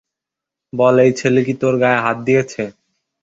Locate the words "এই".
1.05-1.11